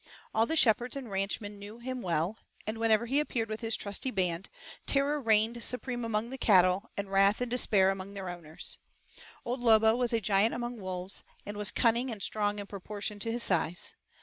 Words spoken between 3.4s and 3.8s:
with his